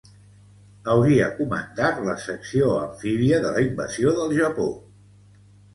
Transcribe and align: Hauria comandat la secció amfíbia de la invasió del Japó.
Hauria 0.93 1.27
comandat 1.41 2.01
la 2.07 2.15
secció 2.25 2.73
amfíbia 2.81 3.45
de 3.47 3.53
la 3.59 3.65
invasió 3.69 4.19
del 4.21 4.37
Japó. 4.43 4.69